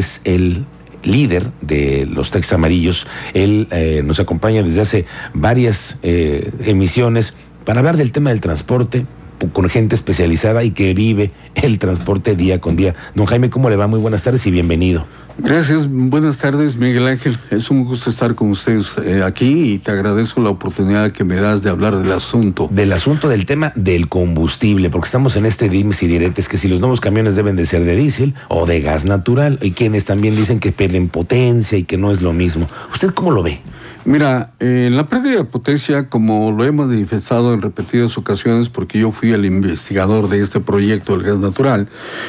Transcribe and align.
es 0.00 0.20
el 0.24 0.64
líder 1.02 1.50
de 1.60 2.06
los 2.06 2.30
Tex 2.30 2.52
Amarillos. 2.52 3.06
Él 3.32 3.68
eh, 3.70 4.02
nos 4.04 4.20
acompaña 4.20 4.62
desde 4.62 4.80
hace 4.80 5.06
varias 5.32 5.98
eh, 6.02 6.50
emisiones 6.64 7.34
para 7.64 7.80
hablar 7.80 7.96
del 7.96 8.12
tema 8.12 8.30
del 8.30 8.40
transporte 8.40 9.06
con 9.48 9.68
gente 9.68 9.94
especializada 9.94 10.64
y 10.64 10.70
que 10.70 10.94
vive 10.94 11.30
el 11.54 11.78
transporte 11.78 12.36
día 12.36 12.60
con 12.60 12.76
día. 12.76 12.94
Don 13.14 13.26
Jaime, 13.26 13.50
¿cómo 13.50 13.70
le 13.70 13.76
va? 13.76 13.86
Muy 13.86 14.00
buenas 14.00 14.22
tardes 14.22 14.46
y 14.46 14.50
bienvenido. 14.50 15.06
Gracias, 15.38 15.88
buenas 15.88 16.36
tardes 16.36 16.76
Miguel 16.76 17.06
Ángel. 17.06 17.38
Es 17.50 17.70
un 17.70 17.84
gusto 17.84 18.10
estar 18.10 18.34
con 18.34 18.50
ustedes 18.50 18.96
eh, 18.98 19.22
aquí 19.24 19.72
y 19.72 19.78
te 19.78 19.90
agradezco 19.90 20.42
la 20.42 20.50
oportunidad 20.50 21.12
que 21.12 21.24
me 21.24 21.36
das 21.36 21.62
de 21.62 21.70
hablar 21.70 21.96
del 21.96 22.12
asunto. 22.12 22.68
Del 22.70 22.92
asunto 22.92 23.28
del 23.28 23.46
tema 23.46 23.72
del 23.74 24.08
combustible, 24.08 24.90
porque 24.90 25.06
estamos 25.06 25.36
en 25.36 25.46
este 25.46 25.70
dimes 25.70 26.02
y 26.02 26.08
diretes 26.08 26.48
que 26.48 26.58
si 26.58 26.68
los 26.68 26.80
nuevos 26.80 27.00
camiones 27.00 27.36
deben 27.36 27.56
de 27.56 27.64
ser 27.64 27.84
de 27.84 27.96
diésel 27.96 28.34
o 28.48 28.66
de 28.66 28.82
gas 28.82 29.06
natural, 29.06 29.58
y 29.62 29.70
quienes 29.70 30.04
también 30.04 30.36
dicen 30.36 30.60
que 30.60 30.72
pierden 30.72 31.08
potencia 31.08 31.78
y 31.78 31.84
que 31.84 31.96
no 31.96 32.10
es 32.10 32.20
lo 32.20 32.34
mismo. 32.34 32.68
¿Usted 32.92 33.10
cómo 33.10 33.30
lo 33.30 33.42
ve? 33.42 33.60
Mira, 34.06 34.52
eh, 34.60 34.88
la 34.90 35.08
pérdida 35.08 35.36
de 35.36 35.44
potencia, 35.44 36.08
como 36.08 36.52
lo 36.52 36.64
hemos 36.64 36.86
manifestado 36.86 37.52
en 37.52 37.60
repetidas 37.60 38.16
ocasiones, 38.16 38.70
porque 38.70 38.98
yo 38.98 39.12
fui 39.12 39.30
el 39.32 39.44
investigador 39.44 40.30
de 40.30 40.40
este 40.40 40.58
proyecto 40.58 41.16
del 41.16 41.26
gas 41.26 41.38
natural, 41.38 41.88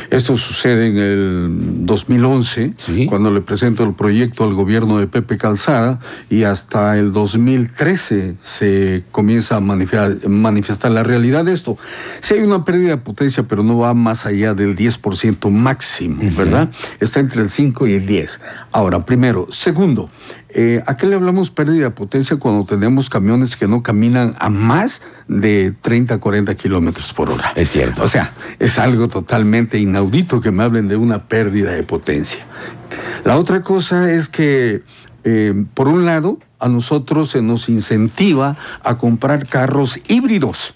esto 0.10 0.36
sucede 0.36 0.88
en 0.88 0.98
el 0.98 1.86
2011, 1.86 2.74
cuando 3.08 3.32
le 3.32 3.40
presento 3.40 3.84
el 3.84 3.94
proyecto 3.94 4.44
al 4.44 4.54
gobierno 4.54 4.98
de 4.98 5.08
Pepe 5.08 5.38
Calzada, 5.38 6.02
y 6.30 6.44
hasta 6.44 6.98
el 6.98 7.14
2013 7.14 8.36
se 8.44 9.04
comienza 9.12 9.56
a 9.56 9.60
manifestar, 9.62 10.92
la 10.92 11.04
realidad 11.04 11.46
de 11.46 11.54
esto. 11.54 11.78
Si 12.20 12.34
hay 12.34 12.42
una 12.42 12.66
pérdida 12.66 12.90
de 12.90 12.98
potencia, 12.98 13.44
pero 13.44 13.64
no 13.64 13.78
va 13.78 13.94
más 13.94 14.26
allá 14.26 14.54
del 14.54 14.76
10% 14.76 15.50
máximo, 15.50 16.22
¿verdad? 16.36 16.70
Está 17.00 17.22
entre 17.22 17.42
el 17.42 17.50
5 17.50 17.88
y 17.88 17.94
el 17.94 18.06
10. 18.06 18.42
Ahora, 18.74 19.06
primero. 19.06 19.48
Segundo, 19.52 20.10
eh, 20.54 20.84
¿A 20.86 20.98
qué 20.98 21.06
le 21.08 21.16
hablamos 21.16 21.52
pérdida 21.52 21.86
de 21.86 21.92
potencia 21.92 22.38
cuando 22.38 22.66
tenemos 22.66 23.10
camiones 23.10 23.56
que 23.56 23.68
no 23.68 23.84
caminan 23.84 24.36
a 24.40 24.50
más 24.50 25.02
de 25.28 25.74
30, 25.82 26.20
40 26.20 26.56
kilómetros 26.56 27.14
por 27.14 27.30
hora? 27.30 27.54
Es 27.56 27.70
cierto. 27.70 28.04
O 28.04 28.08
sea, 28.08 28.34
es 28.60 28.78
algo 28.80 29.08
totalmente 29.08 29.78
inaudito 29.78 30.42
que 30.42 30.52
me 30.52 30.64
hablen 30.64 30.88
de 30.88 30.96
una 30.96 31.28
pérdida 31.28 31.72
de 31.72 31.84
potencia. 31.84 32.46
La 33.24 33.38
otra 33.38 33.62
cosa 33.62 34.12
es 34.12 34.30
que, 34.30 34.84
eh, 35.24 35.66
por 35.74 35.88
un 35.88 36.06
lado, 36.06 36.40
a 36.62 36.70
nosotros 36.70 37.32
se 37.32 37.42
nos 37.42 37.68
incentiva 37.68 38.56
a 38.84 38.98
comprar 38.98 39.48
carros 39.48 40.00
híbridos. 40.08 40.76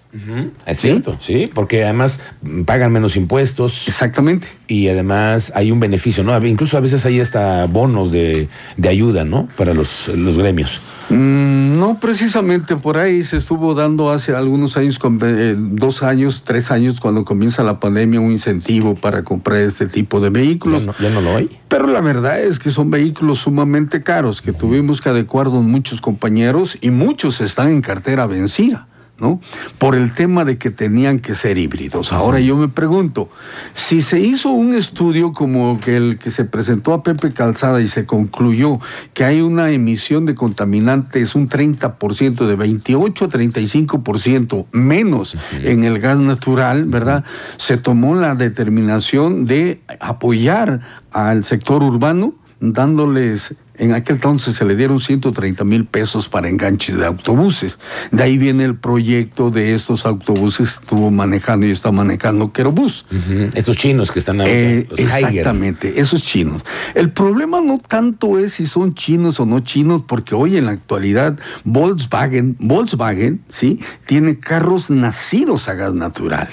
Es 0.66 0.80
cierto, 0.80 1.18
¿Sí? 1.20 1.50
porque 1.54 1.84
además 1.84 2.22
pagan 2.66 2.92
menos 2.92 3.18
impuestos. 3.18 3.88
Exactamente. 3.88 4.48
Y 4.68 4.88
además 4.88 5.52
hay 5.56 5.72
un 5.72 5.80
beneficio, 5.80 6.24
¿no? 6.24 6.36
Incluso 6.46 6.78
a 6.78 6.80
veces 6.80 7.06
hay 7.06 7.20
hasta 7.20 7.66
bonos 7.68 8.12
de, 8.12 8.48
ayuda, 8.88 9.26
¿no? 9.26 9.48
Para 9.58 9.74
los, 9.74 10.08
los 10.08 10.38
gremios. 10.38 10.82
Mm, 11.10 11.45
no, 11.76 12.00
precisamente 12.00 12.76
por 12.76 12.98
ahí 12.98 13.24
se 13.24 13.38
estuvo 13.38 13.74
dando 13.74 14.12
hace 14.12 14.36
algunos 14.36 14.78
años, 14.78 15.00
eh, 15.22 15.56
dos 15.58 16.04
años, 16.04 16.44
tres 16.44 16.72
años, 16.72 17.00
cuando 17.00 17.26
comienza 17.26 17.64
la 17.64 17.80
pandemia, 17.80 18.20
un 18.20 18.32
incentivo 18.32 18.96
para 18.96 19.24
comprar 19.24 19.62
este 19.62 19.88
tipo 19.88 20.20
de 20.20 20.30
vehículos. 20.30 20.88
Ya 21.00 21.10
no, 21.10 21.22
lo 21.22 21.36
hay. 21.36 21.60
Pero 21.68 21.88
la 21.88 22.02
verdad 22.02 22.42
es 22.42 22.60
que 22.60 22.72
son 22.72 22.90
vehículos 22.90 23.40
sumamente 23.40 24.04
caros 24.04 24.42
que 24.42 24.54
tuvimos 24.54 25.02
que 25.02 25.10
adecuarnos 25.10 25.64
muchos 25.64 26.02
compañeros 26.02 26.78
y 26.82 26.90
muchos 26.90 27.42
están 27.42 27.70
en 27.70 27.82
cartera 27.82 28.28
vencida. 28.28 28.88
¿No? 29.18 29.40
Por 29.78 29.96
el 29.96 30.14
tema 30.14 30.46
de 30.46 30.58
que 30.58 30.72
tenían 30.72 31.20
que 31.20 31.36
ser 31.36 31.58
híbridos. 31.58 32.12
Ahora 32.12 32.40
yo 32.40 32.58
me 32.58 32.68
pregunto, 32.68 33.30
si 33.74 34.02
se 34.02 34.20
hizo 34.20 34.50
un 34.50 34.74
estudio 34.74 35.34
como 35.34 35.80
el 35.86 36.18
que 36.18 36.32
se 36.32 36.46
presentó 36.46 36.94
a 36.94 37.04
Pepe 37.04 37.34
Calzada 37.34 37.82
y 37.82 37.88
se 37.88 38.06
concluyó 38.06 38.80
que 39.14 39.24
hay 39.24 39.42
una 39.42 39.72
emisión 39.72 40.26
de 40.26 40.36
contaminantes 40.36 41.36
un 41.36 41.50
30%, 41.50 42.46
de 42.46 42.56
28 42.56 43.26
a 43.26 43.30
35% 43.30 44.66
menos 44.72 45.38
en 45.54 45.84
el 45.84 46.00
gas 46.00 46.20
natural, 46.20 46.86
¿verdad? 46.86 47.24
Se 47.58 47.78
tomó 47.78 48.16
la 48.16 48.36
determinación 48.36 49.46
de 49.46 49.82
apoyar 50.00 50.82
al 51.12 51.44
sector 51.44 51.84
urbano 51.84 52.34
dándoles 52.60 53.56
en 53.78 53.94
aquel 53.94 54.16
entonces 54.16 54.56
se 54.56 54.66
le 54.66 54.76
dieron 54.76 55.00
130 55.00 55.64
mil 55.66 55.86
pesos 55.86 56.30
para 56.30 56.48
enganches 56.48 56.98
de 56.98 57.06
autobuses. 57.06 57.78
De 58.12 58.24
ahí 58.24 58.38
viene 58.38 58.64
el 58.64 58.76
proyecto 58.76 59.52
de 59.52 59.76
estos 59.76 60.06
autobuses 60.06 60.80
estuvo 60.80 61.12
manejando 61.12 61.68
y 61.68 61.72
está 61.72 61.92
manejando 61.92 62.54
Querobús. 62.54 63.06
Estos 63.54 63.78
chinos 63.78 64.10
que 64.12 64.20
están 64.20 64.42
ahí. 64.42 64.50
Eh, 64.50 64.88
exactamente, 64.98 66.00
esos 66.00 66.24
chinos. 66.24 66.64
El 66.94 67.12
problema 67.12 67.62
no 67.62 67.78
tanto 67.78 68.40
es 68.40 68.54
si 68.54 68.68
son 68.68 68.96
chinos 68.96 69.40
o 69.40 69.46
no 69.46 69.60
chinos, 69.60 70.04
porque 70.08 70.34
hoy 70.34 70.58
en 70.58 70.66
la 70.66 70.72
actualidad 70.72 71.38
Volkswagen, 71.66 72.56
Volkswagen, 72.60 73.42
¿sí? 73.50 73.80
Tiene 74.06 74.40
carros 74.40 74.90
nacidos 74.90 75.68
a 75.68 75.74
gas 75.74 75.94
natural. 75.94 76.48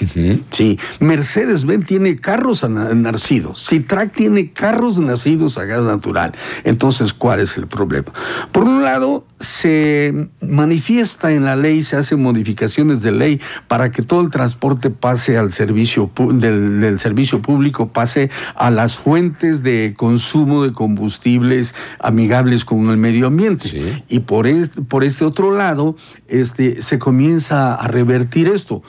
Sí. 0.51 0.77
Mercedes-Benz 0.99 1.85
tiene 1.85 2.17
carros 2.17 2.63
nacidos. 2.69 3.65
Citrac 3.67 4.13
tiene 4.13 4.51
carros 4.51 4.99
nacidos 4.99 5.57
a 5.57 5.65
gas 5.65 5.83
natural. 5.83 6.33
Entonces, 6.63 7.12
¿cuál 7.23 7.39
es 7.39 7.55
el 7.55 7.67
problema? 7.67 8.11
Por 8.51 8.65
un 8.65 8.83
lado, 8.83 9.25
se 9.39 10.27
manifiesta 10.41 11.31
en 11.31 11.45
la 11.45 11.55
ley, 11.55 11.81
se 11.83 11.95
hacen 11.95 12.21
modificaciones 12.21 13.01
de 13.01 13.13
ley 13.13 13.39
para 13.69 13.91
que 13.91 14.01
todo 14.01 14.19
el 14.19 14.29
transporte 14.29 14.89
pase 14.89 15.37
al 15.37 15.49
servicio 15.53 16.11
del, 16.33 16.99
servicio 16.99 17.41
público, 17.41 17.93
pase 17.93 18.29
a 18.55 18.69
las 18.71 18.97
fuentes 18.97 19.63
de 19.63 19.93
consumo 19.95 20.63
de 20.63 20.73
combustibles 20.73 21.73
amigables 21.99 22.65
con 22.65 22.89
el 22.89 22.97
medio 22.97 23.27
ambiente. 23.27 24.03
Y 24.09 24.19
por 24.19 24.45
este, 24.45 24.81
por 24.81 25.05
este 25.05 25.23
otro 25.23 25.55
lado, 25.55 25.95
este, 26.27 26.81
se 26.81 26.99
comienza 26.99 27.75
a 27.75 27.87
revertir 27.87 28.49
esto. 28.49 28.83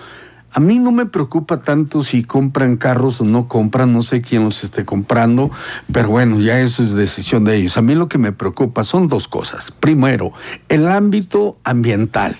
A 0.54 0.60
mí 0.60 0.78
no 0.78 0.92
me 0.92 1.04
preocupa 1.06 1.62
tanto 1.62 2.04
si 2.04 2.22
compran 2.22 2.76
carros 2.76 3.20
o 3.20 3.24
no 3.24 3.48
compran, 3.48 3.92
no 3.92 4.02
sé 4.02 4.22
quién 4.22 4.44
los 4.44 4.62
esté 4.62 4.84
comprando, 4.84 5.50
pero 5.92 6.10
bueno, 6.10 6.38
ya 6.38 6.60
eso 6.60 6.84
es 6.84 6.92
decisión 6.92 7.42
de 7.42 7.56
ellos. 7.56 7.76
A 7.76 7.82
mí 7.82 7.96
lo 7.96 8.08
que 8.08 8.18
me 8.18 8.30
preocupa 8.30 8.84
son 8.84 9.08
dos 9.08 9.26
cosas. 9.26 9.72
Primero, 9.72 10.32
el 10.68 10.86
ámbito 10.86 11.58
ambiental. 11.64 12.36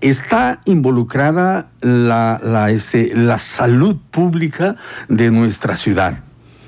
Está 0.00 0.60
involucrada 0.64 1.70
la, 1.80 2.40
la, 2.42 2.70
este, 2.72 3.14
la 3.14 3.38
salud 3.38 3.96
pública 4.10 4.76
de 5.08 5.30
nuestra 5.30 5.76
ciudad 5.76 6.24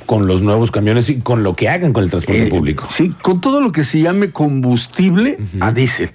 con 0.06 0.28
los 0.28 0.40
nuevos 0.40 0.70
camiones 0.70 1.10
y 1.10 1.20
con 1.20 1.42
lo 1.42 1.56
que 1.56 1.68
hagan 1.68 1.92
con 1.92 2.04
el 2.04 2.10
transporte 2.10 2.46
eh, 2.46 2.50
público. 2.50 2.86
Sí, 2.90 3.12
con 3.20 3.40
todo 3.40 3.60
lo 3.60 3.72
que 3.72 3.82
se 3.82 4.00
llame 4.00 4.30
combustible 4.30 5.36
a 5.60 5.72
diésel. 5.72 6.12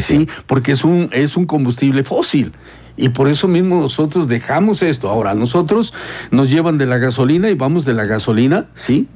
Sí, 0.00 0.28
porque 0.46 0.72
es 0.72 0.84
un, 0.84 1.08
es 1.12 1.36
un 1.36 1.44
combustible 1.44 2.04
fósil. 2.04 2.52
Y 2.96 3.10
por 3.10 3.28
eso 3.28 3.46
mismo 3.46 3.80
nosotros 3.80 4.26
dejamos 4.26 4.82
esto. 4.82 5.10
Ahora, 5.10 5.34
nosotros 5.34 5.92
nos 6.30 6.50
llevan 6.50 6.78
de 6.78 6.86
la 6.86 6.98
gasolina 6.98 7.50
y 7.50 7.54
vamos 7.54 7.84
de 7.84 7.94
la 7.94 8.06
gasolina, 8.06 8.66
¿sí? 8.74 9.06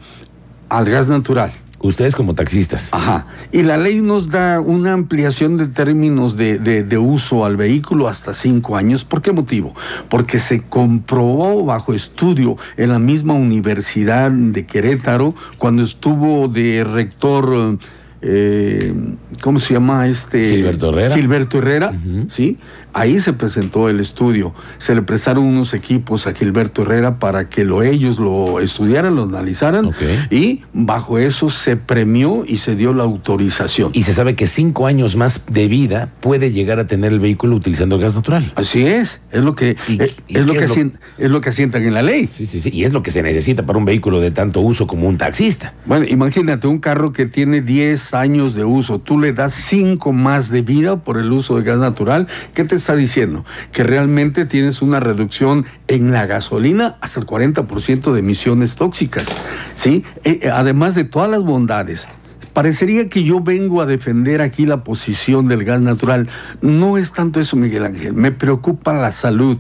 Al 0.69 0.85
gas 0.85 1.09
natural. 1.09 1.51
Ustedes 1.83 2.15
como 2.15 2.35
taxistas. 2.35 2.91
Ajá. 2.93 3.27
Y 3.53 3.63
la 3.63 3.79
ley 3.79 4.03
nos 4.03 4.29
da 4.29 4.61
una 4.61 4.93
ampliación 4.93 5.57
de 5.57 5.67
términos 5.67 6.37
de, 6.37 6.59
de, 6.59 6.99
uso 6.99 7.47
al 7.47 7.57
vehículo 7.57 8.07
hasta 8.07 8.35
cinco 8.35 8.77
años. 8.77 9.07
¿Por 9.07 9.23
qué 9.23 9.33
motivo? 9.33 9.75
Porque 10.11 10.39
se 10.39 10.63
comprobó 10.63 11.65
bajo 11.65 11.95
estudio 11.95 12.59
en 12.77 12.91
la 12.91 12.99
misma 12.99 13.33
Universidad 13.33 14.31
de 14.31 14.67
Querétaro, 14.67 15.35
cuando 15.57 15.83
estuvo 15.83 16.49
de 16.49 16.85
rector... 16.85 17.79
Eh, 18.23 18.93
¿cómo 19.41 19.59
se 19.59 19.75
llama 19.75 20.07
este? 20.09 20.51
Gilberto 20.51 20.91
Herrera. 20.91 21.15
Gilberto 21.15 21.59
Herrera, 21.59 21.93
¿sí? 22.29 22.59
Ahí 22.93 23.21
se 23.21 23.33
presentó 23.33 23.89
el 23.89 24.01
estudio. 24.01 24.55
Se 24.79 24.95
le 24.95 25.03
prestaron 25.03 25.45
unos 25.45 25.75
equipos 25.75 26.27
a 26.27 26.33
Gilberto 26.33 26.83
Herrera 26.83 27.19
para 27.19 27.49
que 27.49 27.65
lo, 27.65 27.83
ellos 27.83 28.19
lo 28.19 28.61
estudiaran, 28.61 29.17
lo 29.17 29.25
analizaran 29.25 29.91
y 30.31 30.63
bajo 30.73 31.19
eso 31.19 31.51
se 31.51 31.77
premió 31.77 32.45
y 32.47 32.59
se 32.59 32.77
dio 32.77 32.93
la 32.93 33.05
autorización. 33.05 33.91
Y 33.93 34.03
se 34.03 34.15
sabe 34.15 34.35
que 34.35 34.47
cinco 34.47 34.87
años 34.87 35.17
más 35.17 35.47
de 35.47 35.69
vida 35.69 36.13
puede 36.21 36.53
llegar 36.53 36.79
a 36.79 36.87
tener 36.87 37.13
el 37.13 37.21
vehículo 37.21 37.57
utilizando 37.57 37.99
gas 37.99 38.15
natural. 38.15 38.53
Así 38.57 38.87
es, 38.87 39.23
es 39.31 39.43
lo 39.43 39.55
que, 39.55 39.71
eh, 39.71 40.15
es, 40.29 40.47
lo 40.47 40.55
que 40.55 40.65
es 40.65 41.31
lo 41.31 41.41
que 41.41 41.49
asientan 41.49 41.85
en 41.85 41.95
la 41.95 42.03
ley. 42.03 42.29
Sí, 42.31 42.47
sí, 42.47 42.61
sí, 42.61 42.71
y 42.73 42.85
es 42.85 42.93
lo 42.93 43.03
que 43.03 43.11
se 43.11 43.23
necesita 43.23 43.65
para 43.65 43.79
un 43.79 43.85
vehículo 43.85 44.21
de 44.21 44.31
tanto 44.31 44.61
uso 44.61 44.87
como 44.87 45.07
un 45.09 45.19
taxista. 45.19 45.75
Bueno, 45.87 46.07
imagínate 46.09 46.67
un 46.67 46.79
carro 46.79 47.13
que 47.13 47.27
tiene 47.27 47.63
10 47.63 48.15
años 48.15 48.55
de 48.55 48.65
uso, 48.65 48.99
tú 48.99 49.19
le 49.19 49.33
das 49.33 49.55
cinco 49.55 50.13
más 50.13 50.51
de 50.51 50.63
vida 50.63 50.97
por 50.97 51.19
el 51.19 51.31
uso 51.33 51.57
de 51.57 51.63
gas 51.63 51.79
natural, 51.79 52.27
¿qué 52.55 52.65
te 52.65 52.80
está 52.81 52.97
diciendo? 52.97 53.45
Que 53.73 53.85
realmente 53.85 54.47
tienes 54.47 54.83
una 54.83 54.99
reducción 54.99 55.67
en 55.87 56.11
la 56.11 56.27
gasolina 56.27 56.97
hasta 57.01 57.21
el 57.21 57.27
40% 57.27 58.13
de 58.13 58.19
emisiones 58.19 58.75
tóxicas, 58.75 59.29
¿sí? 59.75 60.05
Eh, 60.25 60.41
eh, 60.43 60.51
además 60.51 60.95
de 60.95 61.05
todas 61.05 61.31
las 61.31 61.43
bondades. 61.43 62.09
Parecería 62.53 63.09
que 63.09 63.23
yo 63.23 63.41
vengo 63.41 63.81
a 63.81 63.87
defender 63.87 64.43
aquí 64.43 64.67
la 64.67 64.83
posición 64.83 65.47
del 65.47 65.65
gas 65.65 65.81
natural. 65.81 66.29
No 66.61 66.99
es 66.99 67.13
tanto 67.13 67.39
eso, 67.39 67.57
Miguel 67.57 67.85
Ángel. 67.85 68.13
Me 68.13 68.33
preocupa 68.33 68.93
la 68.93 69.13
salud 69.13 69.59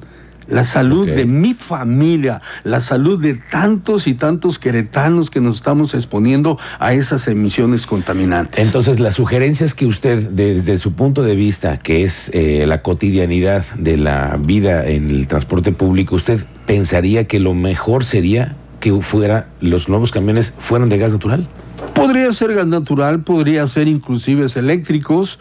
la 0.50 0.64
salud 0.64 1.06
de 1.06 1.25
mi 1.25 1.55
familia, 1.55 2.43
la 2.64 2.81
salud 2.81 3.20
de 3.20 3.35
tantos 3.35 4.06
y 4.06 4.14
tantos 4.14 4.58
queretanos 4.58 5.31
que 5.31 5.41
nos 5.41 5.56
estamos 5.56 5.94
exponiendo 5.94 6.58
a 6.79 6.93
esas 6.93 7.26
emisiones 7.29 7.87
contaminantes. 7.87 8.64
Entonces, 8.64 9.00
las 9.00 9.14
sugerencias 9.14 9.75
que 9.75 9.87
usted, 9.87 10.29
desde 10.31 10.76
su 10.76 10.93
punto 10.93 11.23
de 11.23 11.37
vista, 11.37 11.79
que 11.79 12.05
es 12.05 12.31
eh, 12.35 12.64
la 12.67 12.82
cotidianidad 12.82 13.64
de 13.76 13.97
la 13.97 14.37
vida 14.38 14.87
en 14.87 15.11
el 15.11 15.26
transporte 15.26 15.73
público, 15.73 16.17
¿usted 16.17 16.44
pensaría 16.67 17.26
que 17.26 17.41
lo 17.41 17.55
mejor 17.55 18.05
sería 18.05 18.56
que 18.81 19.00
fuera 19.02 19.49
los 19.61 19.88
nuevos 19.88 20.11
camiones 20.11 20.55
fueran 20.58 20.88
de 20.88 20.99
gas 20.99 21.12
natural? 21.12 21.49
Podría 21.94 22.32
ser 22.32 22.55
gas 22.55 22.67
natural, 22.67 23.23
podría 23.23 23.67
ser 23.67 23.88
inclusive 23.88 24.47
eléctricos. 24.55 25.38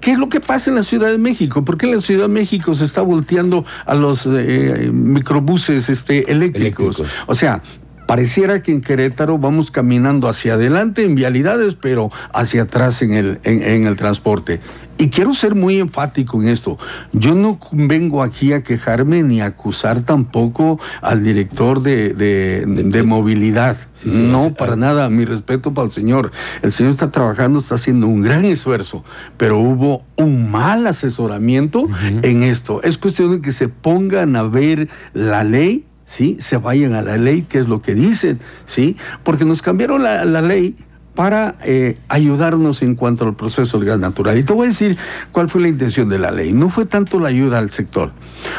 ¿Qué 0.00 0.12
es 0.12 0.18
lo 0.18 0.28
que 0.28 0.40
pasa 0.40 0.70
en 0.70 0.76
la 0.76 0.82
Ciudad 0.82 1.10
de 1.10 1.18
México? 1.18 1.64
¿Por 1.64 1.78
qué 1.78 1.86
en 1.86 1.92
la 1.92 2.00
Ciudad 2.00 2.22
de 2.22 2.28
México 2.28 2.74
se 2.74 2.84
está 2.84 3.02
volteando 3.02 3.64
a 3.86 3.94
los 3.94 4.26
eh, 4.26 4.90
microbuses 4.92 5.88
este, 5.88 6.30
eléctricos? 6.30 7.02
O 7.26 7.34
sea, 7.34 7.62
pareciera 8.06 8.62
que 8.62 8.72
en 8.72 8.80
Querétaro 8.80 9.38
vamos 9.38 9.70
caminando 9.70 10.28
hacia 10.28 10.54
adelante 10.54 11.04
en 11.04 11.14
vialidades, 11.14 11.74
pero 11.74 12.10
hacia 12.32 12.62
atrás 12.62 13.02
en 13.02 13.12
el, 13.12 13.40
en 13.44 13.86
el 13.86 13.96
transporte. 13.96 14.60
Y 14.96 15.08
quiero 15.08 15.34
ser 15.34 15.56
muy 15.56 15.80
enfático 15.80 16.40
en 16.40 16.48
esto. 16.48 16.78
Yo 17.12 17.34
no 17.34 17.58
vengo 17.72 18.22
aquí 18.22 18.52
a 18.52 18.62
quejarme 18.62 19.22
ni 19.22 19.40
a 19.40 19.46
acusar 19.46 20.02
tampoco 20.02 20.78
al 21.02 21.24
director 21.24 21.82
de, 21.82 22.14
de, 22.14 23.02
movilidad. 23.02 23.76
no, 24.04 24.54
para 24.54 24.76
nada. 24.76 25.10
Mi 25.10 25.24
respeto 25.24 25.74
para 25.74 25.86
el 25.86 25.92
señor. 25.92 26.30
El 26.62 26.70
señor 26.70 26.92
está 26.92 27.10
trabajando, 27.10 27.58
está 27.58 27.74
haciendo 27.74 28.06
un 28.06 28.22
gran 28.22 28.44
esfuerzo, 28.44 29.04
pero 29.36 29.58
hubo 29.58 30.04
un 30.16 30.50
mal 30.50 30.86
asesoramiento 30.86 31.88
en 32.22 32.44
esto. 32.44 32.80
Es 32.82 32.96
cuestión 32.96 33.32
de 33.32 33.40
que 33.40 33.50
se 33.50 33.68
pongan 33.68 34.36
a 34.36 34.44
ver 34.44 34.88
la 35.12 35.42
ley 35.42 35.86
¿sí? 36.06 36.36
Se 36.40 36.56
vayan 36.56 36.94
a 36.94 37.02
la 37.02 37.16
ley, 37.16 37.42
que 37.42 37.58
es 37.58 37.68
lo 37.68 37.82
que 37.82 37.94
dicen, 37.94 38.40
¿sí? 38.64 38.96
Porque 39.22 39.44
nos 39.44 39.62
cambiaron 39.62 40.02
la, 40.02 40.24
ley 40.42 40.76
para 41.14 41.56
eh, 41.64 41.98
ayudarnos 42.08 42.82
en 42.82 42.94
cuanto 42.94 43.24
al 43.24 43.36
proceso 43.36 43.78
del 43.78 43.88
gas 43.88 43.98
natural. 43.98 44.38
Y 44.38 44.42
te 44.42 44.52
voy 44.52 44.66
a 44.66 44.70
decir 44.70 44.98
cuál 45.32 45.48
fue 45.48 45.60
la 45.60 45.68
intención 45.68 46.08
de 46.08 46.18
la 46.18 46.30
ley. 46.30 46.52
No 46.52 46.70
fue 46.70 46.86
tanto 46.86 47.20
la 47.20 47.28
ayuda 47.28 47.58
al 47.58 47.70
sector. 47.70 48.12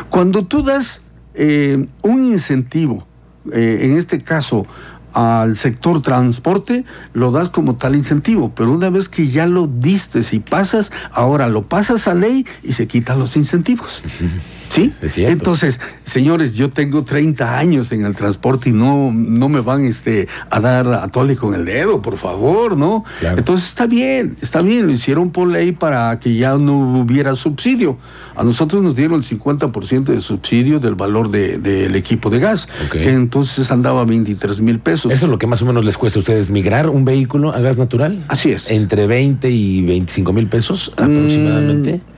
Cuando 0.10 0.46
tú 0.46 0.64
das 0.64 1.02
eh, 1.34 1.86
un 2.02 2.24
incentivo, 2.24 3.06
eh, 3.52 3.80
en 3.82 3.98
este 3.98 4.24
caso 4.24 4.66
al 5.16 5.56
sector 5.56 6.02
transporte, 6.02 6.84
lo 7.14 7.32
das 7.32 7.50
como 7.50 7.78
tal 7.78 7.96
incentivo, 7.96 8.54
pero 8.54 8.74
una 8.74 8.90
vez 8.90 9.08
que 9.08 9.28
ya 9.28 9.46
lo 9.46 9.66
diste 9.66 10.20
y 10.30 10.40
pasas, 10.40 10.92
ahora 11.12 11.48
lo 11.48 11.64
pasas 11.64 12.10
a 12.10 12.14
ley 12.14 12.46
y 12.64 12.74
se 12.74 12.86
quitan 12.88 13.20
los 13.20 13.38
incentivos. 13.38 14.04
¿Sí? 14.70 14.92
Entonces, 15.18 15.80
señores, 16.04 16.54
yo 16.54 16.70
tengo 16.70 17.04
30 17.04 17.58
años 17.58 17.92
en 17.92 18.06
el 18.06 18.16
transporte 18.16 18.70
y 18.70 18.74
no, 18.74 19.12
no 19.14 19.50
me 19.50 19.62
van 19.62 19.86
este, 19.86 20.28
a 20.50 20.60
dar 20.60 20.88
a 20.88 21.08
tole 21.08 21.36
con 21.36 21.56
el 21.56 21.66
dedo, 21.66 22.02
por 22.02 22.18
favor, 22.18 22.76
¿no? 22.78 23.06
Entonces 23.22 23.70
está 23.70 23.88
bien, 23.88 24.38
está 24.42 24.62
bien, 24.62 24.88
lo 24.88 24.92
hicieron 24.92 25.32
por 25.32 25.48
ley 25.48 25.72
para 25.72 26.20
que 26.20 26.36
ya 26.36 26.58
no 26.58 27.00
hubiera 27.00 27.36
subsidio. 27.36 27.98
A 28.36 28.44
nosotros 28.44 28.84
nos 28.84 28.96
dieron 28.96 29.20
el 29.20 29.24
50% 29.24 30.06
de 30.06 30.20
subsidio 30.20 30.80
del 30.80 30.96
valor 30.96 31.32
del 31.32 31.64
de, 31.64 31.98
equipo 31.98 32.30
de 32.30 32.40
gas, 32.40 32.68
que 32.92 33.10
entonces 33.10 33.72
andaba 33.72 34.02
a 34.02 34.06
23 34.06 34.62
mil 34.62 34.80
pesos. 34.80 35.12
¿Eso 35.12 35.26
es 35.26 35.32
lo 35.32 35.40
que 35.40 35.48
más 35.48 35.62
o 35.62 35.66
menos 35.66 35.86
les 35.86 35.98
cuesta 35.98 36.20
a 36.20 36.22
ustedes 36.22 36.50
migrar 36.50 36.90
un 36.90 37.06
vehículo 37.06 37.54
a 37.54 37.60
gas 37.60 37.78
natural? 37.78 38.26
Así 38.28 38.52
es. 38.52 38.70
Entre 38.70 39.08
20 39.08 39.50
y 39.50 39.82
25 39.84 40.34
mil 40.34 40.48
pesos 40.48 40.92
aproximadamente. 40.98 41.98
Mm, 41.98 42.15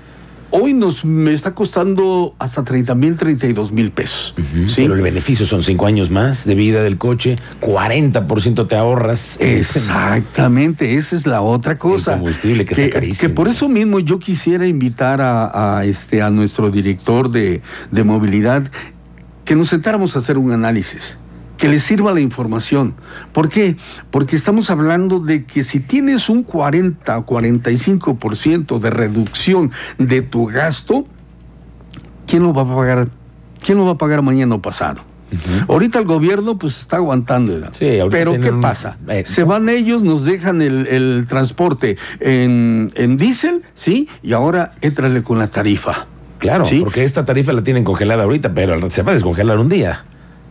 Hoy 0.49 0.73
nos 0.73 1.03
me 1.03 1.33
está 1.33 1.53
costando 1.53 2.33
hasta 2.39 2.63
30 2.63 2.95
mil, 2.95 3.17
32 3.17 3.71
mil 3.71 3.91
pesos. 3.91 4.33
Pero 4.75 4.95
el 4.95 5.01
beneficio 5.01 5.45
son 5.45 5.63
cinco 5.63 5.87
años 5.87 6.09
más 6.09 6.45
de 6.45 6.55
vida 6.55 6.81
del 6.83 6.97
coche, 6.97 7.35
40% 7.61 8.67
te 8.67 8.75
ahorras. 8.75 9.37
Exactamente, 9.41 10.95
esa 10.95 11.17
es 11.17 11.27
la 11.27 11.41
otra 11.41 11.77
cosa. 11.77 12.13
El 12.13 12.19
combustible 12.19 12.65
que, 12.65 12.81
está 12.81 12.93
carísimo. 12.93 13.21
Que 13.21 13.35
por 13.35 13.47
eso 13.49 13.67
mismo 13.67 13.99
yo 13.99 14.19
quisiera 14.19 14.65
invitar 14.65 15.19
a, 15.21 15.83
este, 15.85 16.21
a 16.21 16.29
nuestro 16.29 16.71
director 16.71 17.29
de, 17.29 17.61
de 17.91 18.03
movilidad 18.03 18.63
que 19.43 19.55
nos 19.55 19.69
sentáramos 19.69 20.15
a 20.15 20.19
hacer 20.19 20.37
un 20.37 20.51
análisis 20.51 21.17
que 21.57 21.67
le 21.67 21.79
sirva 21.79 22.13
la 22.13 22.19
información. 22.19 22.95
¿Por 23.33 23.49
qué? 23.49 23.75
Porque 24.11 24.35
estamos 24.35 24.69
hablando 24.69 25.19
de 25.19 25.45
que 25.45 25.63
si 25.63 25.79
tienes 25.79 26.29
un 26.29 26.43
40 26.43 27.17
o 27.17 27.25
45% 27.25 28.79
de 28.79 28.89
reducción 28.89 29.71
de 29.97 30.21
tu 30.21 30.45
gasto, 30.45 31.05
¿quién 32.25 32.43
lo 32.43 32.53
va 32.53 32.61
a 32.61 32.75
pagar? 32.75 33.07
¿Quién 33.63 33.77
lo 33.77 33.85
va 33.85 33.93
a 33.93 33.97
pagar 33.97 34.21
mañana 34.21 34.55
o 34.55 34.61
pasado? 34.61 35.01
Ahorita 35.67 35.99
el 35.99 36.05
gobierno 36.05 36.57
pues 36.57 36.77
está 36.77 36.97
aguantando. 36.97 37.53
Sí, 37.73 37.99
Pero 38.09 38.39
¿qué 38.39 38.53
pasa? 38.53 38.97
Eh, 39.09 39.23
Se 39.25 39.43
van 39.43 39.67
ellos, 39.67 40.01
nos 40.01 40.23
dejan 40.23 40.61
el, 40.61 41.25
transporte 41.27 41.97
en, 42.21 42.91
en 42.95 43.17
diésel, 43.17 43.63
¿sí? 43.75 44.07
Y 44.23 44.31
ahora 44.33 44.71
éntrale 44.81 45.23
con 45.23 45.37
la 45.39 45.47
tarifa. 45.47 46.07
Claro, 46.39 46.65
porque 46.79 47.03
esta 47.03 47.25
tarifa 47.25 47.51
la 47.51 47.63
tienen 47.63 47.83
congelada 47.83 48.23
ahorita, 48.23 48.53
pero 48.53 48.89
se 48.89 49.01
va 49.01 49.11
a 49.11 49.15
descongelar 49.15 49.57
un 49.57 49.69
día. 49.69 50.05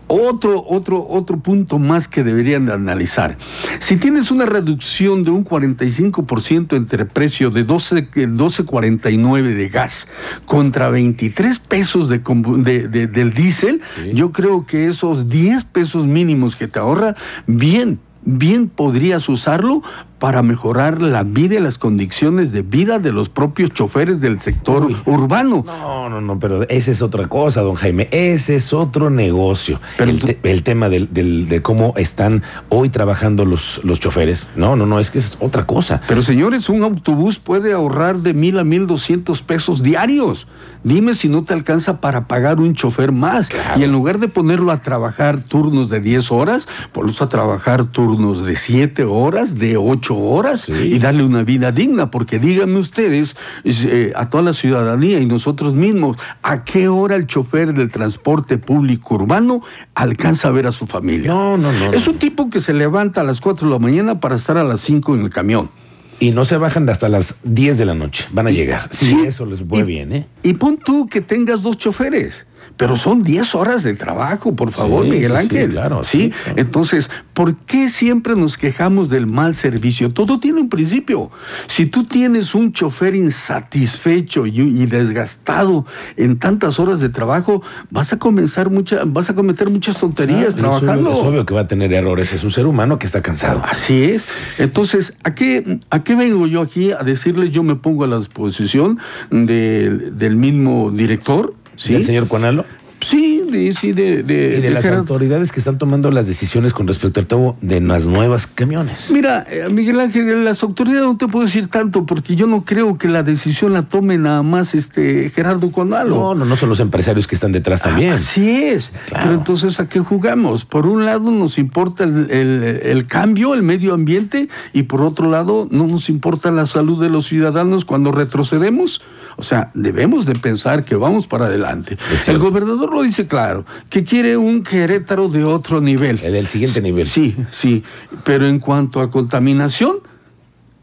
Otro, 0.08 0.64
otro, 0.68 1.04
otro 1.08 1.38
punto 1.38 1.78
más 1.78 2.06
que 2.06 2.22
deberían 2.22 2.66
de 2.66 2.72
analizar. 2.72 3.36
Si 3.80 3.96
tienes 3.96 4.30
una 4.30 4.46
reducción 4.46 5.24
de 5.24 5.30
un 5.30 5.44
45% 5.44 6.76
entre 6.76 7.06
precio 7.06 7.50
de 7.50 7.64
12, 7.64 8.10
12.49 8.10 9.54
de 9.54 9.68
gas 9.68 10.06
contra 10.44 10.90
23 10.90 11.58
pesos 11.58 12.08
de, 12.08 12.18
del 12.18 13.32
diésel, 13.32 13.80
yo 14.12 14.30
creo 14.30 14.64
que 14.64 14.86
esos 14.86 15.28
10 15.28 15.64
pesos 15.64 16.06
mínimos 16.06 16.54
que 16.54 16.68
te 16.68 16.78
ahorra, 16.78 17.16
bien, 17.48 17.98
bien 18.24 18.68
podrías 18.68 19.28
usarlo 19.28 19.82
para 20.18 20.42
mejorar 20.42 21.02
la 21.02 21.22
vida 21.22 21.56
y 21.56 21.60
las 21.60 21.78
condiciones 21.78 22.52
de 22.52 22.62
vida 22.62 22.98
de 22.98 23.12
los 23.12 23.28
propios 23.28 23.70
choferes 23.70 24.20
del 24.20 24.40
sector 24.40 24.88
urbano. 25.04 25.62
No, 25.66 26.08
no, 26.08 26.20
no, 26.20 26.38
pero 26.38 26.66
esa 26.68 26.90
es 26.90 27.02
otra 27.02 27.28
cosa, 27.28 27.60
don 27.60 27.74
Jaime. 27.74 28.08
Ese 28.10 28.56
es 28.56 28.72
otro 28.72 29.10
negocio. 29.10 29.80
el, 29.98 30.62
tema 30.62 30.88
del, 30.88 31.48
de 31.48 31.62
cómo 31.62 31.94
están 31.96 32.42
hoy 32.68 32.88
trabajando 32.88 33.44
los, 33.44 33.80
los 33.84 34.00
choferes. 34.00 34.46
No, 34.56 34.76
no, 34.76 34.86
no, 34.86 34.98
es 35.00 35.10
que 35.10 35.18
es 35.18 35.36
otra 35.40 35.66
cosa. 35.66 36.00
Pero 36.08 36.22
señores, 36.22 36.68
un 36.68 36.82
autobús 36.82 37.38
puede 37.38 37.72
ahorrar 37.72 38.18
de 38.18 38.32
mil 38.32 38.58
a 38.58 38.64
mil 38.64 38.86
doscientos 38.86 39.42
pesos 39.42 39.82
diarios. 39.82 40.46
Dime 40.82 41.14
si 41.14 41.28
no 41.28 41.42
te 41.42 41.52
alcanza 41.52 42.00
para 42.00 42.28
pagar 42.28 42.60
un 42.60 42.74
chofer 42.74 43.10
más. 43.12 43.48
Y 43.76 43.82
en 43.82 43.92
lugar 43.92 44.18
de 44.18 44.28
ponerlo 44.28 44.70
a 44.70 44.78
trabajar 44.80 45.42
turnos 45.42 45.88
de 45.90 46.00
10 46.00 46.30
horas, 46.30 46.68
ponlo 46.92 47.12
a 47.18 47.28
trabajar 47.28 47.86
turnos 47.86 48.44
de 48.44 48.56
7 48.56 49.04
horas, 49.04 49.58
de 49.58 49.76
8 49.76 50.05
horas 50.14 50.68
y 50.68 50.98
darle 50.98 51.24
una 51.24 51.42
vida 51.42 51.72
digna, 51.72 52.10
porque 52.10 52.38
díganme 52.38 52.78
ustedes, 52.78 53.36
eh, 53.64 54.12
a 54.14 54.30
toda 54.30 54.44
la 54.44 54.52
ciudadanía 54.52 55.18
y 55.18 55.26
nosotros 55.26 55.74
mismos, 55.74 56.16
¿a 56.42 56.64
qué 56.64 56.88
hora 56.88 57.16
el 57.16 57.26
chofer 57.26 57.74
del 57.74 57.90
transporte 57.90 58.58
público 58.58 59.16
urbano 59.16 59.62
alcanza 59.94 60.48
a 60.48 60.50
ver 60.52 60.66
a 60.66 60.72
su 60.72 60.86
familia? 60.86 61.32
No, 61.32 61.56
no, 61.56 61.72
no. 61.72 61.92
Es 61.92 62.06
un 62.06 62.18
tipo 62.18 62.50
que 62.50 62.60
se 62.60 62.72
levanta 62.72 63.22
a 63.22 63.24
las 63.24 63.40
4 63.40 63.66
de 63.66 63.72
la 63.72 63.78
mañana 63.78 64.20
para 64.20 64.36
estar 64.36 64.56
a 64.56 64.64
las 64.64 64.80
5 64.82 65.14
en 65.16 65.22
el 65.22 65.30
camión. 65.30 65.70
Y 66.18 66.30
no 66.30 66.44
se 66.44 66.56
bajan 66.56 66.88
hasta 66.88 67.08
las 67.08 67.34
10 67.44 67.76
de 67.76 67.84
la 67.84 67.94
noche. 67.94 68.26
Van 68.32 68.46
a 68.46 68.50
llegar. 68.50 68.88
Sí, 68.90 69.20
eso 69.26 69.44
les 69.44 69.62
fue 69.62 69.82
bien, 69.82 70.12
¿eh? 70.12 70.26
Y 70.42 70.54
pon 70.54 70.78
tú 70.78 71.06
que 71.08 71.20
tengas 71.20 71.62
dos 71.62 71.76
choferes 71.76 72.46
pero 72.76 72.96
son 72.96 73.22
10 73.22 73.54
horas 73.54 73.82
de 73.82 73.94
trabajo, 73.94 74.54
por 74.54 74.70
favor, 74.70 75.06
Miguel 75.06 75.34
Ángel. 75.36 75.70
Sí, 75.70 75.72
claro, 75.72 76.04
sí, 76.04 76.32
Entonces, 76.56 77.10
¿por 77.32 77.56
qué 77.56 77.88
siempre 77.88 78.36
nos 78.36 78.58
quejamos 78.58 79.08
del 79.08 79.26
mal 79.26 79.54
servicio? 79.54 80.12
Todo 80.12 80.40
tiene 80.40 80.60
un 80.60 80.68
principio. 80.68 81.30
Si 81.66 81.86
tú 81.86 82.04
tienes 82.04 82.54
un 82.54 82.72
chofer 82.72 83.14
insatisfecho 83.14 84.46
y, 84.46 84.86
desgastado 84.86 85.86
en 86.16 86.38
tantas 86.38 86.78
horas 86.78 87.00
de 87.00 87.08
trabajo, 87.08 87.62
vas 87.90 88.12
a 88.12 88.18
comenzar 88.18 88.70
mucha, 88.70 89.00
vas 89.04 89.30
a 89.30 89.34
cometer 89.34 89.70
muchas 89.70 89.98
tonterías 89.98 90.54
ah, 90.54 90.58
trabajando. 90.58 91.12
Es 91.12 91.18
obvio, 91.18 91.46
que 91.46 91.54
va 91.54 91.62
a 91.62 91.68
tener 91.68 91.92
errores, 91.92 92.32
es 92.32 92.44
un 92.44 92.50
ser 92.50 92.66
humano 92.66 92.98
que 92.98 93.06
está 93.06 93.22
cansado. 93.22 93.62
Así 93.64 94.04
es. 94.04 94.28
Entonces, 94.58 95.14
¿a 95.24 95.34
qué, 95.34 95.80
a 95.90 96.04
qué 96.04 96.14
vengo 96.14 96.46
yo 96.46 96.60
aquí 96.60 96.92
a 96.92 96.98
decirles? 96.98 97.50
Yo 97.50 97.62
me 97.62 97.76
pongo 97.76 98.04
a 98.04 98.06
la 98.06 98.18
disposición 98.18 98.98
del 99.30 100.36
mismo 100.36 100.90
director 100.90 101.54
¿Sí? 101.76 101.92
¿Del 101.92 102.04
señor 102.04 102.28
Cuanalo? 102.28 102.64
Sí, 103.00 103.44
de, 103.48 103.72
sí, 103.72 103.92
de, 103.92 104.22
de, 104.22 104.56
y 104.58 104.60
de, 104.62 104.70
las 104.70 104.86
autoridades 104.86 105.52
que 105.52 105.60
están 105.60 105.76
tomando 105.76 106.10
las 106.10 106.26
decisiones 106.26 106.72
con 106.72 106.88
respecto 106.88 107.20
al 107.20 107.26
todo 107.26 107.56
de 107.60 107.80
las 107.80 108.06
nuevas 108.06 108.46
camiones. 108.46 109.10
Mira, 109.12 109.46
eh, 109.50 109.68
Miguel 109.70 110.00
Ángel, 110.00 110.44
las 110.44 110.62
autoridades 110.62 111.04
no 111.04 111.16
te 111.16 111.28
puedo 111.28 111.44
decir 111.44 111.68
tanto 111.68 112.06
porque 112.06 112.34
yo 112.34 112.46
no 112.46 112.64
creo 112.64 112.96
que 112.96 113.06
la 113.06 113.22
decisión 113.22 113.74
la 113.74 113.82
tome 113.82 114.16
nada 114.16 114.42
más 114.42 114.74
este 114.74 115.28
Gerardo 115.28 115.70
Cuanalo. 115.70 116.16
No, 116.16 116.34
no, 116.34 116.44
no 116.46 116.56
son 116.56 116.70
los 116.70 116.80
empresarios 116.80 117.26
que 117.26 117.34
están 117.34 117.52
detrás 117.52 117.82
también. 117.82 118.14
así 118.14 118.64
es. 118.64 118.92
Pero 119.10 119.34
entonces, 119.34 119.78
¿a 119.78 119.88
qué 119.88 120.00
jugamos? 120.00 120.64
Por 120.64 120.86
un 120.86 121.04
lado 121.04 121.30
nos 121.30 121.58
importa 121.58 122.04
el, 122.04 122.30
el 122.30 123.06
cambio, 123.06 123.54
el 123.54 123.62
medio 123.62 123.92
ambiente, 123.92 124.48
y 124.72 124.84
por 124.84 125.02
otro 125.02 125.30
lado 125.30 125.68
no 125.70 125.86
nos 125.86 126.08
importa 126.08 126.50
la 126.50 126.64
salud 126.64 127.00
de 127.00 127.10
los 127.10 127.26
ciudadanos 127.26 127.84
cuando 127.84 128.10
retrocedemos. 128.10 129.02
O 129.36 129.42
sea, 129.42 129.70
debemos 129.74 130.24
de 130.24 130.34
pensar 130.34 130.84
que 130.84 130.96
vamos 130.96 131.26
para 131.26 131.46
adelante. 131.46 131.98
El 132.26 132.38
gobernador 132.38 132.92
lo 132.92 133.02
dice 133.02 133.26
claro, 133.26 133.66
que 133.90 134.02
quiere 134.02 134.36
un 134.36 134.62
Querétaro 134.62 135.28
de 135.28 135.44
otro 135.44 135.80
nivel. 135.80 136.20
El 136.22 136.32
del 136.32 136.46
siguiente 136.46 136.80
nivel. 136.80 137.06
Sí, 137.06 137.36
sí. 137.50 137.84
Pero 138.24 138.46
en 138.46 138.58
cuanto 138.58 139.00
a 139.00 139.10
contaminación, 139.10 139.96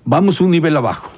vamos 0.05 0.41
un 0.41 0.51
nivel 0.51 0.75
abajo. 0.77 1.11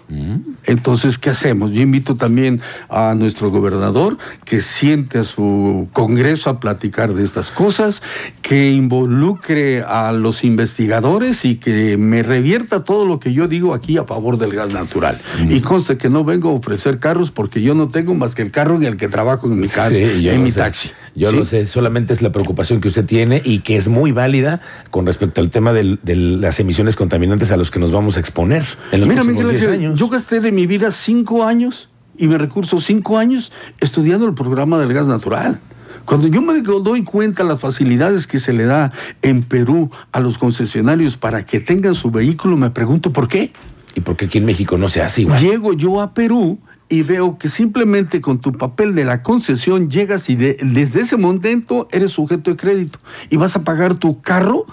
Entonces, 0.66 1.18
¿qué 1.18 1.32
hacemos? 1.32 1.72
Yo 1.72 1.82
invito 1.82 2.16
también 2.16 2.62
a 2.90 3.16
nuestro 3.16 3.50
gobernador 3.50 4.18
que 4.44 4.62
siente 4.62 5.20
a 5.20 5.24
su 5.24 5.88
Congreso 5.94 6.50
a 6.50 6.60
platicar 6.60 7.14
de 7.14 7.24
estas 7.24 7.50
cosas, 7.50 8.04
que 8.42 8.72
involucre 8.72 9.82
a 9.82 10.12
los 10.12 10.44
investigadores 10.44 11.44
y 11.46 11.56
que 11.56 11.98
me 11.98 12.22
revierta 12.22 12.84
todo 12.84 13.06
lo 13.06 13.20
que 13.20 13.34
yo 13.34 13.48
digo 13.48 13.74
aquí 13.74 13.98
a 13.98 14.04
favor 14.04 14.38
del 14.38 14.54
gas 14.54 14.72
natural. 14.72 15.20
Y 15.50 15.62
conste 15.62 15.98
que 15.98 16.10
no 16.10 16.24
vengo 16.24 16.50
a 16.50 16.54
ofrecer 16.54 17.00
carros 17.00 17.32
porque 17.32 17.62
yo 17.62 17.74
no 17.74 17.90
tengo 17.90 18.14
más 18.14 18.36
que 18.36 18.44
el 18.44 18.52
carro 18.52 18.76
en 18.76 18.84
el 18.84 18.98
que 18.98 19.08
trabajo 19.08 19.48
en 19.48 19.60
mi 19.60 19.68
casa, 19.68 19.96
en 19.96 20.44
mi 20.44 20.52
taxi. 20.52 20.92
Yo 21.16 21.32
lo 21.32 21.46
sé, 21.46 21.66
solamente 21.66 22.12
es 22.12 22.22
la 22.22 22.32
preocupación 22.32 22.82
que 22.82 22.90
usted 22.90 23.06
tiene 23.06 23.42
y 23.44 23.60
que 23.60 23.78
es 23.78 23.88
muy 23.88 24.12
válida 24.12 24.60
con 24.92 25.06
respecto 25.06 25.40
al 25.40 25.50
tema 25.50 25.72
de 25.72 25.98
las 26.16 26.60
emisiones 26.60 26.96
contaminantes 26.96 27.52
a 27.52 27.58
los 27.58 27.72
que 27.72 27.80
nos 27.80 27.92
vamos 27.92 28.18
a 28.18 28.20
exponer 28.20 28.66
en 28.92 29.00
los 29.00 29.10
próximos 29.10 29.50
10 29.50 29.68
años. 29.68 30.00
Yo 30.00 30.10
gasté 30.10 30.42
de 30.42 30.52
mi 30.52 30.68
vida 30.68 30.92
cinco 30.92 31.46
años 31.46 31.90
y 32.18 32.28
me 32.28 32.38
recurso 32.38 32.82
cinco 32.82 33.18
años 33.18 33.52
estudiando 33.80 34.26
el 34.26 34.34
programa 34.34 34.78
del 34.78 34.94
gas 34.94 35.08
natural. 35.08 35.60
Cuando 36.06 36.28
yo 36.28 36.42
me 36.42 36.62
doy 36.62 37.04
cuenta 37.04 37.44
las 37.44 37.60
facilidades 37.60 38.28
que 38.28 38.38
se 38.38 38.54
le 38.54 38.66
da 38.66 38.92
en 39.22 39.44
Perú 39.44 39.90
a 40.12 40.20
los 40.20 40.38
concesionarios 40.38 41.18
para 41.18 41.46
que 41.46 41.60
tengan 41.60 41.96
su 41.96 42.12
vehículo, 42.12 42.58
me 42.58 42.70
pregunto 42.70 43.12
por 43.12 43.28
qué. 43.28 43.52
¿Y 43.96 44.02
por 44.02 44.16
qué 44.16 44.26
aquí 44.26 44.38
en 44.38 44.46
México 44.46 44.78
no 44.78 44.90
se 44.90 45.02
hace 45.02 45.22
igual? 45.22 45.40
Llego 45.40 45.74
yo 45.74 46.02
a 46.02 46.14
Perú 46.14 46.60
y 46.88 47.02
veo 47.02 47.38
que 47.38 47.50
simplemente 47.50 48.22
con 48.22 48.40
tu 48.40 48.52
papel 48.52 48.94
de 48.94 49.06
la 49.06 49.24
concesión 49.24 49.90
llegas 49.90 50.30
y 50.30 50.36
desde 50.36 51.02
ese 51.02 51.18
momento 51.18 51.88
eres 51.92 52.12
sujeto 52.12 52.52
de 52.52 52.58
crédito 52.58 53.00
y 53.30 53.38
vas 53.38 53.56
a 53.56 53.64
pagar 53.64 53.96
tu 53.96 54.22
carro 54.22 54.66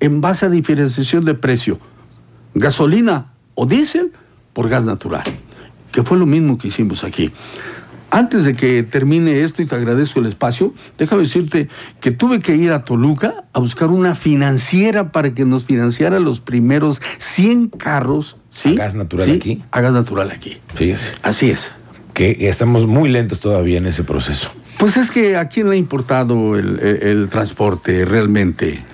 en 0.00 0.20
base 0.20 0.46
a 0.46 0.50
diferenciación 0.50 1.24
de 1.24 1.34
precio. 1.34 1.78
Gasolina 2.54 3.32
o 3.54 3.66
diésel 3.66 4.12
por 4.52 4.68
gas 4.68 4.84
natural, 4.84 5.24
que 5.90 6.02
fue 6.02 6.18
lo 6.18 6.26
mismo 6.26 6.58
que 6.58 6.68
hicimos 6.68 7.04
aquí. 7.04 7.32
Antes 8.10 8.44
de 8.44 8.54
que 8.54 8.84
termine 8.84 9.42
esto 9.42 9.60
y 9.60 9.66
te 9.66 9.74
agradezco 9.74 10.20
el 10.20 10.26
espacio, 10.26 10.72
déjame 10.96 11.22
decirte 11.22 11.68
que 12.00 12.12
tuve 12.12 12.40
que 12.40 12.54
ir 12.54 12.70
a 12.70 12.84
Toluca 12.84 13.42
a 13.52 13.58
buscar 13.58 13.88
una 13.88 14.14
financiera 14.14 15.10
para 15.10 15.34
que 15.34 15.44
nos 15.44 15.64
financiara 15.64 16.20
los 16.20 16.38
primeros 16.38 17.02
100 17.18 17.70
carros. 17.70 18.36
¿Sí? 18.54 18.70
A 18.70 18.74
gas 18.74 18.94
natural 18.94 19.30
aquí. 19.30 19.62
A 19.70 19.80
gas 19.80 19.92
natural 19.92 20.30
aquí. 20.30 20.58
Fíjese. 20.74 21.14
Así 21.22 21.50
es. 21.50 21.72
Que 22.12 22.48
estamos 22.48 22.86
muy 22.86 23.08
lentos 23.08 23.40
todavía 23.40 23.78
en 23.78 23.86
ese 23.86 24.04
proceso. 24.04 24.50
Pues 24.78 24.96
es 24.96 25.10
que 25.10 25.36
a 25.36 25.48
quién 25.48 25.68
le 25.68 25.76
ha 25.76 25.78
importado 25.78 26.56
el, 26.56 27.28
transporte 27.30 28.04
realmente. 28.04 28.84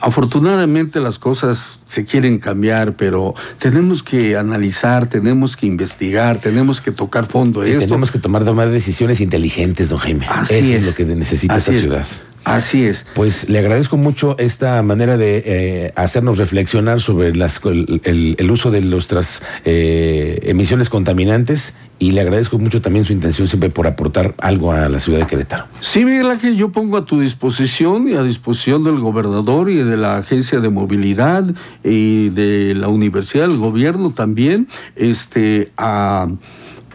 afortunadamente 0.00 1.00
las 1.00 1.18
cosas 1.18 1.80
se 1.86 2.04
quieren 2.04 2.38
cambiar, 2.38 2.96
pero 2.96 3.34
tenemos 3.58 4.02
que 4.02 4.36
analizar, 4.36 5.08
tenemos 5.08 5.56
que 5.56 5.66
investigar, 5.66 6.38
tenemos 6.38 6.80
que 6.80 6.92
tocar 6.92 7.26
fondo. 7.26 7.66
Y 7.66 7.78
tenemos 7.78 8.10
que 8.10 8.18
tomar, 8.18 8.44
decisiones 8.70 9.20
inteligentes, 9.20 9.88
don 9.88 9.98
Jaime. 9.98 10.26
Así 10.28 10.54
Eso 10.54 10.78
es. 10.78 10.86
lo 10.86 10.94
que 10.94 11.04
necesita 11.04 11.56
esta 11.56 11.72
ciudad. 11.72 12.06
Así 12.44 12.84
es. 12.84 13.06
Pues 13.14 13.48
le 13.48 13.58
agradezco 13.58 13.96
mucho 13.96 14.36
esta 14.38 14.82
manera 14.82 15.16
de 15.16 15.42
eh, 15.44 15.92
hacernos 15.94 16.38
reflexionar 16.38 17.00
sobre 17.00 17.34
las, 17.34 17.60
el, 17.64 18.50
uso 18.50 18.70
de 18.70 18.80
nuestras 18.80 19.42
eh, 19.64 20.40
emisiones 20.42 20.88
contaminantes 20.88 21.76
y 21.98 22.10
le 22.10 22.20
agradezco 22.20 22.58
mucho 22.58 22.82
también 22.82 23.04
su 23.04 23.12
intención 23.12 23.46
siempre 23.46 23.70
por 23.70 23.86
aportar 23.86 24.34
algo 24.38 24.72
a 24.72 24.88
la 24.88 24.98
ciudad 24.98 25.20
de 25.20 25.26
Querétaro. 25.26 25.66
Sí, 25.80 26.04
Miguel 26.04 26.30
Ángel, 26.30 26.56
yo 26.56 26.72
pongo 26.72 26.96
a 26.96 27.04
tu 27.04 27.20
disposición 27.20 28.08
y 28.08 28.14
a 28.14 28.22
disposición 28.22 28.82
del 28.82 28.98
gobernador 28.98 29.70
y 29.70 29.76
de 29.76 29.96
la 29.96 30.16
Agencia 30.16 30.58
de 30.58 30.68
Movilidad 30.68 31.44
y 31.84 32.30
de 32.30 32.74
la 32.74 32.88
Universidad 32.88 33.46
del 33.46 33.58
Gobierno 33.58 34.10
también, 34.10 34.66
este, 34.96 35.70
a 35.76 36.26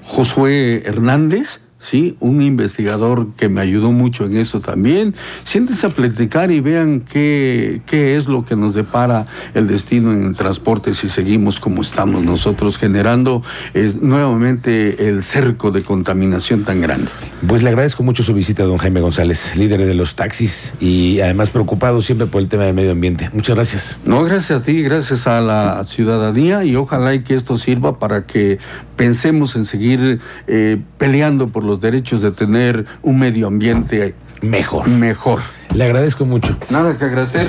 Josué 0.04 0.84
Hernández 0.86 1.62
¿sí? 1.89 2.17
Un 2.20 2.41
investigador 2.41 3.27
que 3.38 3.50
me 3.50 3.62
ayudó 3.62 3.91
mucho 3.91 4.25
en 4.25 4.38
eso 4.38 4.60
también. 4.60 5.15
Siéntense 5.44 5.88
a 5.88 5.89
platicar 5.89 6.51
y 6.51 6.60
vean 6.60 7.01
qué, 7.01 7.82
qué 7.86 8.17
es 8.17 8.27
lo 8.27 8.46
que 8.46 8.56
nos 8.56 8.74
depara 8.74 9.25
el 9.53 9.67
destino 9.67 10.12
en 10.12 10.24
el 10.24 10.36
transporte 10.36 10.94
si 10.94 11.10
seguimos 11.10 11.60
como 11.60 11.82
estamos 11.82 12.24
nosotros 12.24 12.77
generando 12.77 13.44
es, 13.74 14.01
nuevamente 14.01 15.08
el 15.08 15.24
cerco 15.24 15.72
de 15.72 15.84
contaminación 15.84 16.63
tan 16.63 16.82
grande. 16.82 17.10
Pues 17.48 17.63
le 17.63 17.70
agradezco 17.70 18.03
mucho 18.03 18.24
su 18.24 18.34
visita, 18.34 18.63
don 18.63 18.77
Jaime 18.77 19.00
González, 19.00 19.56
líder 19.56 19.86
de 19.86 19.94
los 19.94 20.15
taxis 20.15 20.74
y 20.79 21.20
además 21.22 21.50
preocupado 21.50 22.01
siempre 22.01 22.27
por 22.27 22.41
el 22.41 22.48
tema 22.48 22.63
del 22.63 22.74
medio 22.74 22.91
ambiente. 22.91 23.29
Muchas 23.34 23.56
gracias. 23.56 24.00
No, 24.06 24.24
gracias 24.24 24.60
a 24.60 24.63
ti, 24.63 24.82
gracias 24.82 25.27
a 25.27 25.39
la 25.41 25.84
ciudadanía 25.86 26.65
y 26.65 26.75
ojalá 26.75 27.24
que 27.24 27.36
esto 27.36 27.58
sirva 27.58 28.00
para 28.00 28.25
que 28.25 28.60
pensemos 28.96 29.56
en 29.56 29.65
seguir 29.65 30.20
eh, 30.48 30.82
peleando 30.98 31.50
por 31.50 31.63
los 31.77 31.81
derechos 31.81 32.22
de 32.22 32.31
tener 32.31 32.86
un 33.03 33.19
medio 33.19 33.46
ambiente 33.46 34.15
mejor. 34.41 34.88
Mejor. 34.88 35.41
Le 35.75 35.84
agradezco 35.84 36.25
mucho. 36.25 36.57
Nada 36.72 36.98
que 36.98 37.05
agradecer. 37.05 37.41